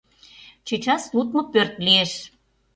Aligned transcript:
Чечас 0.67 1.03
лудмо 1.15 1.41
пӧрт 1.53 1.73
лиеш. 1.85 2.11